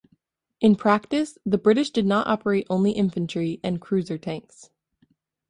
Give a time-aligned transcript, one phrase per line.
[0.61, 4.71] In practice the British did not operate only infantry and cruiser tanks.